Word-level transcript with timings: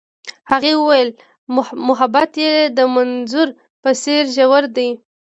هغې 0.51 0.73
وویل 0.77 1.09
محبت 1.87 2.31
یې 2.43 2.53
د 2.77 2.79
منظر 2.93 3.47
په 3.81 3.89
څېر 4.01 4.23
ژور 4.35 4.63
دی. 4.75 4.89